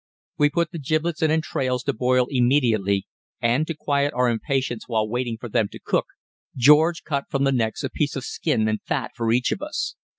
[0.39, 3.05] We put the giblets and entrails to boil immediately,
[3.39, 6.07] and, to quiet our impatience while waiting for them to cook,
[6.57, 9.93] George cut from the necks a piece of skin and fat for each of us.